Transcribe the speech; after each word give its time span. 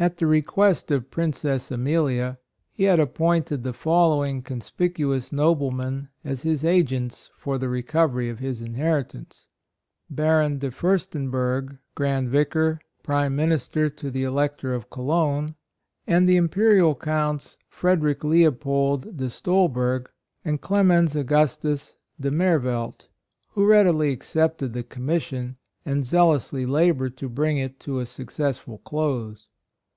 i 0.00 0.08
T 0.08 0.14
the 0.20 0.26
request 0.26 0.90
of 0.90 1.10
Prin 1.10 1.34
cess 1.34 1.70
Amelia, 1.70 2.38
he 2.72 2.84
had 2.84 2.98
appointed 2.98 3.62
the 3.62 3.74
following 3.74 4.40
conspicuous 4.40 5.30
noblemen 5.32 6.08
as 6.24 6.44
his 6.44 6.64
agents 6.64 7.28
for 7.36 7.58
the 7.58 7.68
recovery 7.68 8.30
of 8.30 8.38
his 8.38 8.62
inheritance: 8.62 9.48
Baron 10.08 10.58
De 10.58 10.70
Furs 10.70 11.06
tenberg, 11.08 11.76
Grand 11.94 12.30
Vicar, 12.30 12.80
Prime 13.02 13.36
Min 13.36 13.52
ister 13.52 13.90
to 13.90 14.10
the 14.10 14.24
Elector 14.24 14.72
of 14.72 14.88
Cologne, 14.88 15.56
and 16.06 16.26
the 16.26 16.36
Imperial 16.38 16.94
Counts 16.94 17.58
Frederick 17.68 18.24
Leo 18.24 18.50
pold 18.50 19.18
De 19.18 19.28
Stolberg 19.28 20.08
and 20.42 20.62
Clemens 20.62 21.14
Au 21.18 21.22
gustus 21.22 21.96
De 22.18 22.30
Mervelt, 22.30 23.08
who 23.48 23.66
readily 23.66 24.12
66 24.14 24.26
HIS 24.32 24.40
FORTUNE, 24.40 24.50
RUSSIAN 24.64 24.66
DECREE. 24.72 25.14
67 25.16 25.52
accepted 25.52 25.52
the 25.52 25.54
commission, 25.54 25.56
and 25.84 26.04
zeal 26.06 26.32
ously 26.32 26.64
labored 26.64 27.14
to 27.18 27.28
bring 27.28 27.58
it 27.58 27.78
to 27.78 27.98
a 28.00 28.06
suc 28.06 28.28
cessful 28.30 28.82
close. 28.84 29.48